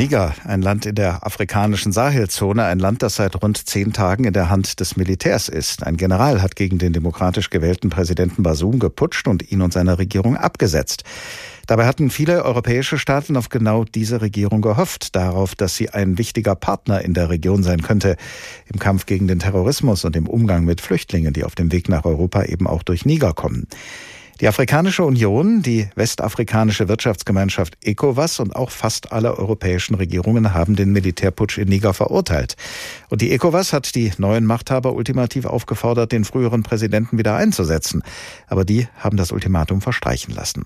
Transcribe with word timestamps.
Niger, 0.00 0.34
ein 0.44 0.62
Land 0.62 0.86
in 0.86 0.94
der 0.94 1.26
afrikanischen 1.26 1.92
Sahelzone, 1.92 2.64
ein 2.64 2.78
Land, 2.78 3.02
das 3.02 3.16
seit 3.16 3.42
rund 3.42 3.68
zehn 3.68 3.92
Tagen 3.92 4.24
in 4.24 4.32
der 4.32 4.48
Hand 4.48 4.80
des 4.80 4.96
Militärs 4.96 5.50
ist. 5.50 5.86
Ein 5.86 5.98
General 5.98 6.40
hat 6.40 6.56
gegen 6.56 6.78
den 6.78 6.94
demokratisch 6.94 7.50
gewählten 7.50 7.90
Präsidenten 7.90 8.42
Basum 8.42 8.78
geputscht 8.78 9.28
und 9.28 9.52
ihn 9.52 9.60
und 9.60 9.74
seine 9.74 9.98
Regierung 9.98 10.38
abgesetzt. 10.38 11.04
Dabei 11.66 11.84
hatten 11.84 12.08
viele 12.08 12.46
europäische 12.46 12.96
Staaten 12.96 13.36
auf 13.36 13.50
genau 13.50 13.84
diese 13.84 14.22
Regierung 14.22 14.62
gehofft, 14.62 15.14
darauf, 15.16 15.54
dass 15.54 15.76
sie 15.76 15.90
ein 15.90 16.16
wichtiger 16.16 16.54
Partner 16.54 17.02
in 17.02 17.12
der 17.12 17.28
Region 17.28 17.62
sein 17.62 17.82
könnte, 17.82 18.16
im 18.72 18.78
Kampf 18.78 19.04
gegen 19.04 19.28
den 19.28 19.38
Terrorismus 19.38 20.06
und 20.06 20.16
im 20.16 20.26
Umgang 20.26 20.64
mit 20.64 20.80
Flüchtlingen, 20.80 21.34
die 21.34 21.44
auf 21.44 21.56
dem 21.56 21.72
Weg 21.72 21.90
nach 21.90 22.06
Europa 22.06 22.44
eben 22.44 22.66
auch 22.66 22.82
durch 22.82 23.04
Niger 23.04 23.34
kommen. 23.34 23.66
Die 24.40 24.48
Afrikanische 24.48 25.04
Union, 25.04 25.60
die 25.60 25.90
westafrikanische 25.96 26.88
Wirtschaftsgemeinschaft 26.88 27.76
ECOWAS 27.82 28.40
und 28.40 28.56
auch 28.56 28.70
fast 28.70 29.12
alle 29.12 29.36
europäischen 29.36 29.94
Regierungen 29.96 30.54
haben 30.54 30.76
den 30.76 30.92
Militärputsch 30.92 31.58
in 31.58 31.68
Niger 31.68 31.92
verurteilt. 31.92 32.56
Und 33.10 33.20
die 33.20 33.32
ECOWAS 33.32 33.74
hat 33.74 33.94
die 33.94 34.12
neuen 34.16 34.46
Machthaber 34.46 34.94
ultimativ 34.94 35.44
aufgefordert, 35.44 36.12
den 36.12 36.24
früheren 36.24 36.62
Präsidenten 36.62 37.18
wieder 37.18 37.36
einzusetzen. 37.36 38.02
Aber 38.46 38.64
die 38.64 38.88
haben 38.96 39.18
das 39.18 39.30
Ultimatum 39.30 39.82
verstreichen 39.82 40.34
lassen. 40.34 40.64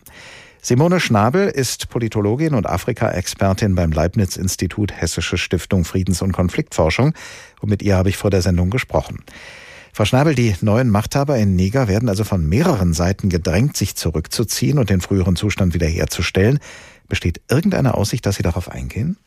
Simone 0.63 1.01
Schnabel 1.01 1.49
ist 1.49 1.89
Politologin 1.89 2.55
und 2.55 2.69
Afrika-Expertin 2.69 3.75
beim 3.75 3.91
Leibniz-Institut 3.91 4.93
Hessische 4.93 5.37
Stiftung 5.37 5.85
Friedens- 5.85 6.23
und 6.23 6.31
Konfliktforschung. 6.31 7.13
Und 7.61 7.71
mit 7.71 7.83
ihr 7.83 7.97
habe 7.97 8.09
ich 8.09 8.17
vor 8.17 8.31
der 8.31 8.41
Sendung 8.41 8.71
gesprochen. 8.71 9.25
Frau 9.97 10.05
Schnabel, 10.05 10.35
die 10.35 10.53
neuen 10.61 10.91
Machthaber 10.91 11.37
in 11.37 11.55
Niger 11.55 11.87
werden 11.87 12.09
also 12.09 12.25
von 12.25 12.49
mehreren 12.49 12.95
Seiten 12.95 13.29
gedrängt, 13.29 13.77
sich 13.77 13.95
zurückzuziehen 13.95 14.81
und 14.81 14.91
den 14.91 15.01
früheren 15.01 15.37
Zustand 15.37 15.73
wiederherzustellen. 15.73 16.59
Besteht 17.09 17.41
irgendeine 17.49 17.95
Aussicht, 17.95 18.27
dass 18.27 18.35
Sie 18.35 18.43
darauf 18.43 18.69
eingehen? 18.69 19.19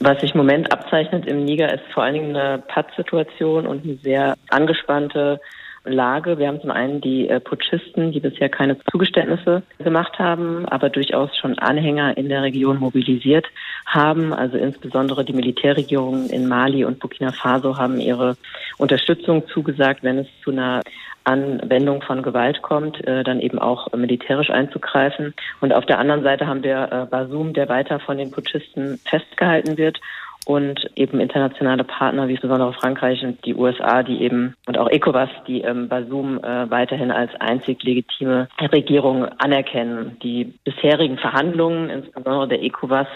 Was 0.00 0.20
sich 0.20 0.32
im 0.32 0.36
Moment 0.36 0.70
abzeichnet 0.70 1.24
im 1.24 1.46
Niger 1.46 1.72
ist 1.72 1.84
vor 1.94 2.02
allen 2.02 2.12
Dingen 2.12 2.36
eine 2.36 2.58
Pattsituation 2.58 3.66
und 3.66 3.84
eine 3.84 3.96
sehr 3.96 4.34
angespannte 4.50 5.40
Lage. 5.84 6.38
Wir 6.38 6.48
haben 6.48 6.60
zum 6.60 6.72
einen 6.72 7.00
die 7.00 7.28
äh, 7.28 7.40
Putschisten, 7.40 8.12
die 8.12 8.20
bisher 8.20 8.50
keine 8.50 8.76
Zugeständnisse 8.90 9.62
gemacht 9.78 10.18
haben, 10.18 10.66
aber 10.66 10.90
durchaus 10.90 11.30
schon 11.38 11.58
Anhänger 11.58 12.18
in 12.18 12.28
der 12.28 12.42
Region 12.42 12.80
mobilisiert 12.80 13.46
haben. 13.86 14.32
Also 14.32 14.58
insbesondere 14.58 15.24
die 15.24 15.32
Militärregierungen 15.32 16.28
in 16.28 16.46
Mali 16.48 16.84
und 16.84 16.98
Burkina 16.98 17.32
Faso 17.32 17.78
haben 17.78 18.00
ihre 18.00 18.36
Unterstützung 18.76 19.46
zugesagt, 19.48 20.02
wenn 20.02 20.18
es 20.18 20.26
zu 20.44 20.50
einer 20.50 20.82
Anwendung 21.24 22.02
von 22.02 22.22
Gewalt 22.22 22.62
kommt, 22.62 23.04
äh, 23.06 23.24
dann 23.24 23.40
eben 23.40 23.58
auch 23.58 23.92
militärisch 23.92 24.50
einzugreifen. 24.50 25.34
Und 25.60 25.72
auf 25.72 25.86
der 25.86 25.98
anderen 25.98 26.22
Seite 26.22 26.46
haben 26.46 26.62
wir 26.62 26.88
äh, 26.92 27.06
Basum, 27.10 27.52
der 27.52 27.68
weiter 27.68 27.98
von 28.00 28.18
den 28.18 28.30
Putschisten 28.30 29.00
festgehalten 29.04 29.76
wird 29.76 30.00
und 30.46 30.88
eben 30.94 31.18
internationale 31.18 31.82
Partner 31.82 32.28
wie 32.28 32.32
insbesondere 32.32 32.72
Frankreich 32.72 33.24
und 33.24 33.44
die 33.44 33.56
USA, 33.56 34.04
die 34.04 34.22
eben 34.22 34.54
und 34.66 34.78
auch 34.78 34.88
ECOWAS, 34.88 35.28
die 35.48 35.62
ähm, 35.62 35.88
Basum 35.88 36.38
äh, 36.38 36.70
weiterhin 36.70 37.10
als 37.10 37.32
einzig 37.40 37.82
legitime 37.82 38.46
Regierung 38.72 39.24
anerkennen. 39.24 40.16
Die 40.22 40.54
bisherigen 40.62 41.18
Verhandlungen, 41.18 41.90
insbesondere 41.90 42.46
der 42.46 42.62
ECOWAS, 42.62 43.08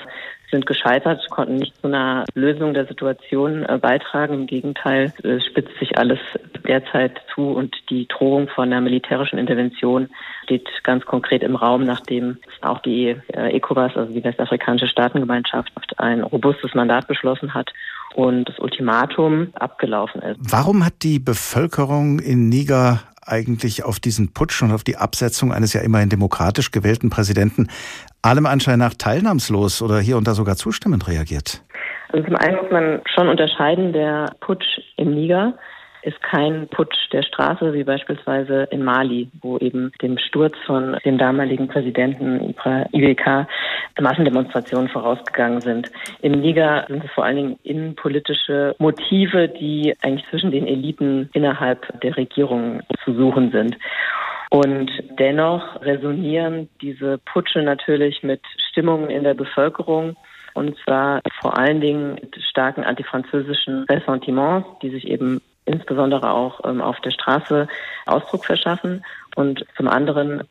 sind 0.50 0.66
gescheitert, 0.66 1.28
konnten 1.30 1.56
nicht 1.56 1.76
zu 1.80 1.86
einer 1.86 2.24
Lösung 2.34 2.74
der 2.74 2.86
Situation 2.86 3.64
äh, 3.64 3.78
beitragen. 3.78 4.34
Im 4.34 4.46
Gegenteil, 4.46 5.12
es 5.22 5.44
spitzt 5.46 5.78
sich 5.78 5.96
alles 5.98 6.18
derzeit 6.66 7.20
zu 7.34 7.50
und 7.50 7.74
die 7.88 8.06
Drohung 8.08 8.48
von 8.48 8.64
einer 8.64 8.80
militärischen 8.80 9.38
Intervention 9.38 10.08
steht 10.44 10.68
ganz 10.82 11.04
konkret 11.04 11.42
im 11.42 11.56
Raum, 11.56 11.84
nachdem 11.84 12.38
auch 12.60 12.80
die 12.80 13.16
äh, 13.32 13.56
ECOWAS, 13.56 13.96
also 13.96 14.12
die 14.12 14.24
westafrikanische 14.24 14.88
Staatengemeinschaft, 14.88 15.70
ein 15.98 16.22
robustes 16.22 16.74
Mandat 16.74 17.06
beschlossen 17.06 17.54
hat 17.54 17.72
und 18.14 18.48
das 18.48 18.58
Ultimatum 18.58 19.48
abgelaufen 19.54 20.20
ist. 20.22 20.38
Warum 20.40 20.84
hat 20.84 20.94
die 21.02 21.18
Bevölkerung 21.18 22.18
in 22.18 22.48
Niger 22.48 23.00
eigentlich 23.30 23.84
auf 23.84 24.00
diesen 24.00 24.32
Putsch 24.32 24.62
und 24.62 24.72
auf 24.72 24.84
die 24.84 24.96
Absetzung 24.96 25.52
eines 25.52 25.72
ja 25.72 25.80
immerhin 25.80 26.08
demokratisch 26.08 26.70
gewählten 26.70 27.10
Präsidenten 27.10 27.68
allem 28.22 28.46
Anschein 28.46 28.78
nach 28.78 28.94
teilnahmslos 28.94 29.82
oder 29.82 30.00
hier 30.00 30.16
und 30.16 30.26
da 30.26 30.34
sogar 30.34 30.56
zustimmend 30.56 31.08
reagiert? 31.08 31.62
Also 32.12 32.26
zum 32.26 32.36
einen 32.36 32.56
muss 32.56 32.70
man 32.70 33.00
schon 33.14 33.28
unterscheiden, 33.28 33.92
der 33.92 34.34
Putsch 34.40 34.80
im 34.96 35.14
Niger 35.14 35.54
ist 36.02 36.20
kein 36.22 36.68
Putsch 36.68 36.96
der 37.12 37.22
Straße 37.22 37.72
wie 37.72 37.84
beispielsweise 37.84 38.68
in 38.70 38.82
Mali, 38.82 39.28
wo 39.42 39.58
eben 39.58 39.92
dem 40.02 40.18
Sturz 40.18 40.54
von 40.66 40.96
dem 41.04 41.18
damaligen 41.18 41.68
Präsidenten 41.68 42.54
IWK 42.92 43.46
Massendemonstrationen 44.00 44.88
vorausgegangen 44.88 45.60
sind. 45.60 45.90
Im 46.22 46.40
Niger 46.40 46.84
sind 46.88 47.04
es 47.04 47.10
vor 47.10 47.24
allen 47.24 47.36
Dingen 47.36 47.58
innenpolitische 47.62 48.74
Motive, 48.78 49.48
die 49.48 49.94
eigentlich 50.02 50.28
zwischen 50.30 50.50
den 50.50 50.66
Eliten 50.66 51.28
innerhalb 51.34 52.00
der 52.00 52.16
Regierung 52.16 52.80
zu 53.04 53.14
suchen 53.14 53.50
sind. 53.50 53.76
Und 54.50 54.90
dennoch 55.18 55.80
resonieren 55.82 56.68
diese 56.80 57.18
Putsche 57.18 57.62
natürlich 57.62 58.22
mit 58.22 58.40
Stimmungen 58.70 59.08
in 59.08 59.22
der 59.22 59.34
Bevölkerung. 59.34 60.16
Und 60.54 60.76
zwar 60.84 61.20
vor 61.40 61.56
allen 61.56 61.80
Dingen 61.80 62.14
mit 62.14 62.36
starken 62.50 62.82
antifranzösischen 62.82 63.84
Ressentiments, 63.84 64.66
die 64.82 64.90
sich 64.90 65.06
eben 65.06 65.40
insbesondere 65.70 66.30
auch 66.30 66.60
ähm, 66.64 66.80
auf 66.80 67.00
der 67.00 67.10
Straße 67.10 67.68
Ausdruck 68.06 68.44
verschaffen. 68.44 69.04
Und 69.36 69.64
zum 69.76 69.88
anderen 69.88 70.42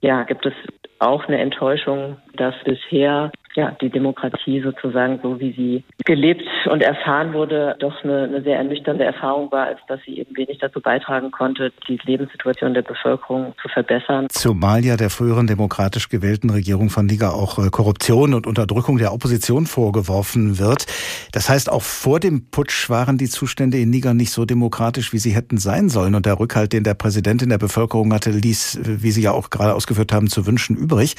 ja, 0.00 0.22
gibt 0.22 0.46
es 0.46 0.54
auch 1.00 1.26
eine 1.26 1.38
Enttäuschung, 1.38 2.16
dass 2.34 2.54
bisher 2.64 3.30
ja, 3.58 3.76
die 3.80 3.90
Demokratie 3.90 4.62
sozusagen 4.62 5.18
so, 5.20 5.40
wie 5.40 5.52
sie 5.52 5.84
gelebt 6.04 6.44
und 6.70 6.80
erfahren 6.80 7.32
wurde, 7.32 7.74
doch 7.80 8.04
eine, 8.04 8.22
eine, 8.22 8.42
sehr 8.42 8.56
ernüchternde 8.56 9.02
Erfahrung 9.02 9.50
war, 9.50 9.66
als 9.66 9.80
dass 9.88 9.98
sie 10.06 10.16
eben 10.16 10.36
wenig 10.36 10.58
dazu 10.60 10.80
beitragen 10.80 11.32
konnte, 11.32 11.72
die 11.88 11.98
Lebenssituation 12.04 12.72
der 12.72 12.82
Bevölkerung 12.82 13.54
zu 13.60 13.68
verbessern. 13.68 14.28
Zumal 14.30 14.84
ja 14.84 14.96
der 14.96 15.10
früheren 15.10 15.48
demokratisch 15.48 16.08
gewählten 16.08 16.50
Regierung 16.50 16.88
von 16.88 17.06
Niger 17.06 17.34
auch 17.34 17.58
äh, 17.58 17.68
Korruption 17.70 18.32
und 18.32 18.46
Unterdrückung 18.46 18.96
der 18.96 19.12
Opposition 19.12 19.66
vorgeworfen 19.66 20.60
wird. 20.60 20.86
Das 21.32 21.48
heißt, 21.48 21.68
auch 21.68 21.82
vor 21.82 22.20
dem 22.20 22.52
Putsch 22.52 22.88
waren 22.88 23.18
die 23.18 23.28
Zustände 23.28 23.78
in 23.78 23.90
Niger 23.90 24.14
nicht 24.14 24.30
so 24.30 24.44
demokratisch, 24.44 25.12
wie 25.12 25.18
sie 25.18 25.34
hätten 25.34 25.58
sein 25.58 25.88
sollen. 25.88 26.14
Und 26.14 26.26
der 26.26 26.38
Rückhalt, 26.38 26.72
den 26.72 26.84
der 26.84 26.94
Präsident 26.94 27.42
in 27.42 27.48
der 27.48 27.58
Bevölkerung 27.58 28.14
hatte, 28.14 28.30
ließ, 28.30 28.82
wie 28.84 29.10
Sie 29.10 29.22
ja 29.22 29.32
auch 29.32 29.50
gerade 29.50 29.74
ausgeführt 29.74 30.12
haben, 30.12 30.28
zu 30.28 30.46
wünschen 30.46 30.76
übrig. 30.76 31.16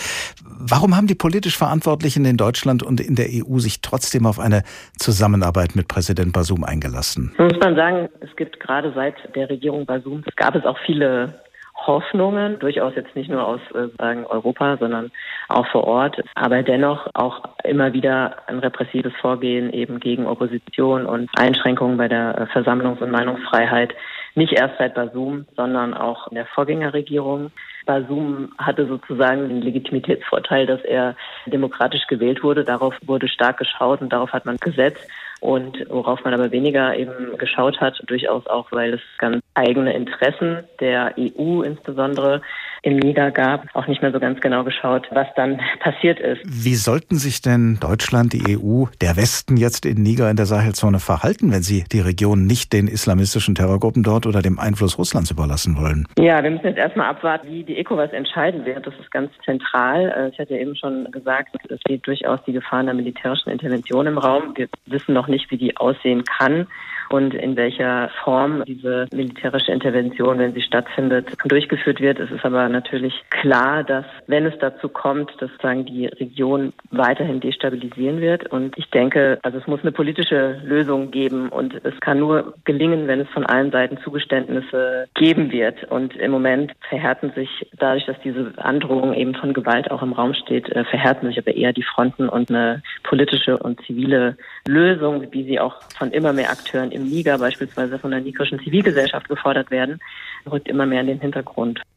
Warum 0.58 0.96
haben 0.96 1.08
die 1.08 1.16
politisch 1.16 1.58
Verantwortlichen 1.58 2.29
in 2.30 2.38
Deutschland 2.38 2.84
und 2.84 3.02
in 3.02 3.16
der 3.16 3.28
EU 3.28 3.58
sich 3.60 3.82
trotzdem 3.82 4.26
auf 4.26 4.40
eine 4.40 4.64
Zusammenarbeit 4.98 5.76
mit 5.76 5.88
Präsident 5.88 6.34
Basum 6.34 6.64
eingelassen? 6.64 7.34
Muss 7.38 7.60
man 7.60 7.76
sagen, 7.76 8.10
es 8.22 8.36
gibt 8.36 8.60
gerade 8.60 8.92
seit 8.94 9.16
der 9.36 9.50
Regierung 9.50 9.86
Basum, 9.86 10.24
gab 10.36 10.56
es 10.56 10.66
auch 10.66 10.78
viele 10.86 11.34
Hoffnungen, 11.88 12.60
durchaus 12.60 12.94
jetzt 12.96 13.16
nicht 13.16 13.30
nur 13.30 13.46
aus 13.46 13.62
äh, 13.74 13.88
sagen 13.98 14.26
Europa, 14.26 14.78
sondern 14.78 15.12
auch 15.48 15.66
vor 15.68 15.86
Ort, 15.86 16.22
aber 16.36 16.62
dennoch 16.62 17.08
auch 17.14 17.44
immer 17.64 17.94
wieder 17.94 18.36
ein 18.48 18.60
repressives 18.60 19.14
Vorgehen 19.22 19.72
eben 19.72 20.00
gegen 20.00 20.26
Opposition 20.26 21.06
und 21.06 21.30
Einschränkungen 21.38 21.98
bei 21.98 22.08
der 22.08 22.38
äh, 22.38 22.44
Versammlungs- 22.58 23.02
und 23.02 23.12
Meinungsfreiheit, 23.12 23.94
nicht 24.36 24.54
erst 24.54 24.78
seit 24.78 24.96
Basum, 24.96 25.46
sondern 25.56 25.94
auch 25.94 26.28
in 26.28 26.36
der 26.36 26.46
Vorgängerregierung. 26.46 27.52
Basum 27.86 28.54
hatte 28.58 28.88
sozusagen 28.88 29.50
den 29.50 29.62
Legitimitätsvorteil, 29.62 30.66
dass 30.66 30.82
er 30.82 31.16
demokratisch 31.46 32.08
gewählt 32.08 32.44
wurde. 32.44 32.64
Darauf 32.64 32.96
wurde 33.06 33.28
stark 33.28 33.58
geschaut 33.58 34.02
und 34.02 34.14
darauf 34.14 34.32
hat 34.32 34.46
man 34.46 34.58
gesetzt. 34.58 35.06
Und 35.42 35.86
worauf 35.90 36.24
man 36.26 36.34
aber 36.34 36.52
weniger 36.52 36.96
eben 36.96 37.38
geschaut 37.38 37.80
hat, 37.80 38.02
durchaus 38.08 38.46
auch, 38.48 38.72
weil 38.72 38.96
es 38.96 39.02
ganz 39.18 39.42
eigene 39.54 39.94
Interessen 39.94 40.64
der 40.80 41.16
EU 41.18 41.62
insbesondere 41.62 42.42
im 42.82 42.98
Niger 42.98 43.32
gab, 43.32 43.68
auch 43.76 43.88
nicht 43.88 44.02
mehr 44.02 44.12
so 44.12 44.20
ganz 44.20 44.40
genau 44.42 44.64
geschaut, 44.64 45.08
was 45.12 45.28
dann 45.36 45.60
passiert 45.80 46.20
ist. 46.20 46.42
Wie 46.46 46.76
sollten 46.76 47.16
sich 47.16 47.42
denn 47.42 47.78
Deutschland, 47.80 48.34
die 48.34 48.58
EU, 48.58 48.86
der 49.02 49.18
Westen 49.18 49.58
jetzt 49.58 49.86
in 49.86 50.02
Niger 50.02 50.30
in 50.30 50.38
der 50.38 50.46
Sahelzone 50.46 51.00
verhalten, 51.00 51.52
wenn 51.52 51.62
sie 51.62 51.84
die 51.92 52.00
Region 52.00 52.46
nicht 52.46 52.74
den 52.74 52.88
islamistischen 52.88 53.56
Terrorgruppen 53.56 54.04
dort 54.04 54.26
oder 54.26 54.42
dem 54.42 54.60
Einfluss 54.60 54.98
Russlands 54.98 55.32
überlassen 55.32 55.78
wollen? 55.78 56.08
Ja, 56.18 56.42
wir 56.44 56.52
müssen 56.52 56.66
jetzt 56.66 56.78
erstmal 56.78 57.10
abwarten, 57.10 57.48
wie 57.50 57.64
die 57.64 57.78
ECOWAS 57.78 58.12
entscheiden 58.12 58.66
wird. 58.66 58.86
Das 58.86 58.94
ist 59.00 59.12
ganz 59.12 59.32
zentral. 59.44 60.14
Äh, 60.16 60.30
ich 60.30 60.40
hatte 60.40 60.58
eben 60.58 60.76
schon 60.76 61.12
gesagt, 61.12 61.56
es 61.70 61.80
steht 61.82 62.06
durchaus 62.08 62.40
die 62.46 62.54
Gefahr 62.54 62.80
einer 62.80 62.94
militärischen 62.94 63.50
Intervention 63.50 64.08
im 64.08 64.18
Raum. 64.18 64.54
Wir 64.56 64.68
wissen 64.86 65.14
noch 65.14 65.28
nicht, 65.28 65.52
wie 65.52 65.58
die 65.58 65.76
aussehen 65.78 66.24
kann 66.24 66.68
und 67.10 67.34
in 67.34 67.56
welcher 67.56 68.10
Form 68.24 68.64
diese 68.66 69.08
militärische 69.14 69.72
Intervention, 69.72 70.40
wenn 70.40 70.54
sie 70.54 70.62
stattfindet, 70.62 71.28
durchgeführt 71.46 72.00
wird. 72.02 72.20
Es 72.20 72.32
ist 72.32 72.46
aber 72.46 72.70
natürlich 72.70 73.14
klar, 73.30 73.84
dass 73.84 74.06
wenn 74.28 74.46
es 74.46 74.58
dazu 74.60 74.90
kommt, 74.90 75.32
dass 75.40 75.50
sagen 75.62 75.86
die 75.86 76.06
Region 76.08 76.74
weiterhin 76.92 77.40
destabilisieren 77.40 78.22
wird. 78.22 78.52
Und 78.52 78.78
ich 78.78 78.90
denke, 78.90 79.40
also 79.44 79.58
es 79.58 79.68
muss 79.68 79.82
eine 79.82 79.92
politische 79.92 80.62
Lösung 80.64 81.12
geben 81.12 81.50
und 81.50 81.74
es 81.84 82.00
kann 82.00 82.20
nur 82.20 82.54
gelingen, 82.66 83.08
wenn 83.08 83.22
es 83.22 83.30
von 83.30 83.46
allen 83.46 83.72
Seiten 83.72 83.98
Zugeständnisse 83.98 85.08
geben 85.16 85.52
wird. 85.52 85.84
Und 85.86 86.16
im 86.16 86.32
Moment 86.32 86.74
verhärten 86.88 87.32
sich 87.36 87.50
dadurch, 87.78 88.06
dass 88.06 88.20
diese 88.24 88.54
Androhung 88.58 89.14
eben 89.14 89.36
von 89.36 89.54
Gewalt 89.54 89.92
auch 89.92 90.02
im 90.02 90.14
Raum 90.14 90.34
steht, 90.34 90.70
äh, 90.70 90.84
verhärten 90.86 91.28
sich 91.28 91.38
aber 91.38 91.56
eher 91.56 91.74
die 91.74 91.84
Fronten 91.84 92.30
und 92.30 92.50
eine 92.50 92.82
politische 93.10 93.58
und 93.58 93.82
zivile 93.88 94.38
Lösung, 94.68 95.26
wie 95.32 95.44
sie 95.44 95.60
auch 95.60 95.82
von 95.98 96.12
immer 96.12 96.32
mehr 96.32 96.52
Akteuren 96.52 96.92
im 96.92 97.10
Niger, 97.10 97.40
beispielsweise 97.40 97.98
von 97.98 98.12
der 98.12 98.22
nigerischen 98.22 98.60
Zivilgesellschaft 98.60 99.28
gefordert 99.28 99.72
werden, 99.72 100.00
rückt 100.50 100.68
immer 100.68 100.86
mehr 100.86 101.02
in 101.02 101.08
den 101.08 101.20
Hintergrund. 101.20 101.82